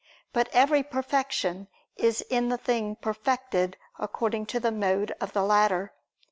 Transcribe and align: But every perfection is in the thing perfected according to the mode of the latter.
But 0.33 0.49
every 0.51 0.81
perfection 0.81 1.67
is 1.95 2.21
in 2.21 2.49
the 2.49 2.57
thing 2.57 2.95
perfected 2.95 3.77
according 3.99 4.47
to 4.47 4.59
the 4.59 4.71
mode 4.71 5.11
of 5.21 5.33
the 5.33 5.43
latter. 5.43 5.93